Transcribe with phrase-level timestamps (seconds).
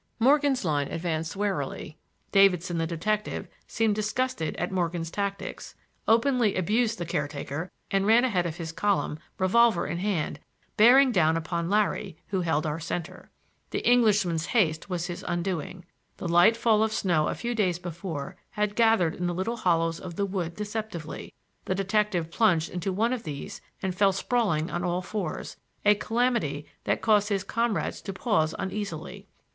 [0.17, 1.95] Morgan's line advanced warily.
[2.31, 5.75] Davidson, the detective, seemed disgusted at Morgan's tactics,
[6.07, 10.39] openly abused the caretaker, and ran ahead of his column, revolver in hand,
[10.75, 13.29] bearing down upon Larry, who held our center.
[13.69, 15.85] The Englishman's haste was his undoing.
[16.17, 19.99] The light fall of snow a few days before had gathered in the little hollows
[19.99, 21.31] of the wood deceptively.
[21.65, 27.03] The detective plunged into one of these and fell sprawling on all fours,—a calamity that
[27.03, 29.27] caused his comrades to pause uneasily.